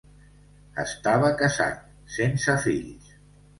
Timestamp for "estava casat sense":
0.83-2.59